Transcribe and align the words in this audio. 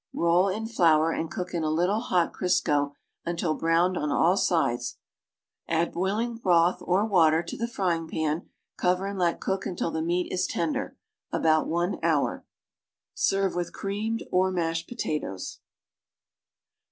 Roll 0.13 0.47
in 0.49 0.65
flour 0.65 1.11
and 1.11 1.29
cook 1.29 1.53
in 1.53 1.63
a 1.63 1.69
little 1.69 1.99
hot 1.99 2.33
Crisco 2.33 2.95
until 3.23 3.53
browned 3.53 3.97
on 3.99 4.09
all 4.11 4.35
sides; 4.35 4.97
add 5.67 5.91
boiling 5.93 6.37
broth 6.37 6.79
or 6.81 7.05
water 7.05 7.43
to 7.43 7.55
the 7.55 7.67
fryinj; 7.67 8.09
pan, 8.09 8.49
cover 8.77 9.05
and 9.05 9.19
let 9.19 9.39
cook 9.39 9.67
until 9.67 9.91
the 9.91 10.01
meat 10.01 10.33
is 10.33 10.47
tender 10.47 10.97
(about 11.31 11.67
one 11.67 11.99
hour). 12.01 12.43
Serve 13.13 13.53
with 13.53 13.73
creamed 13.73 14.23
or 14.31 14.49
mashed 14.51 14.87
potatoes. 14.87 15.59